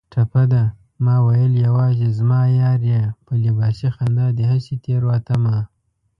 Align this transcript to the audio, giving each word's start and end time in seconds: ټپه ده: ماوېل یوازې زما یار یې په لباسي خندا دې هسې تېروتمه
ټپه 0.11 0.43
ده: 0.53 0.63
ماوېل 1.05 1.53
یوازې 1.65 2.07
زما 2.17 2.41
یار 2.61 2.81
یې 2.91 3.01
په 3.25 3.33
لباسي 3.43 3.89
خندا 3.95 4.27
دې 4.37 4.45
هسې 4.51 4.75
تېروتمه 4.83 5.57